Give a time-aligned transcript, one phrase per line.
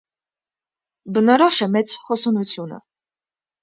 [1.19, 2.85] Բնորոշ է մեծ հոսունությունը։